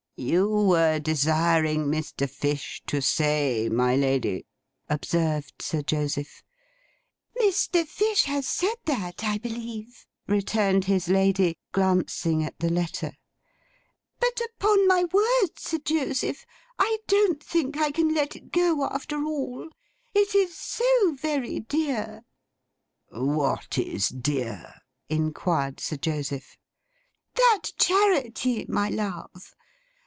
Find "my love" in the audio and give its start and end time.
28.69-29.55